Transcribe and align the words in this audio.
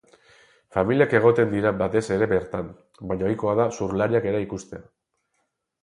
Familiak 0.77 1.13
egoten 1.19 1.51
dira 1.57 1.75
batez 1.83 2.03
ere 2.17 2.29
bertan, 2.33 2.73
baina 3.13 3.31
ohikoa 3.31 3.57
da 3.63 3.71
surflariak 3.79 4.31
ere 4.35 4.45
ikustea. 4.49 4.87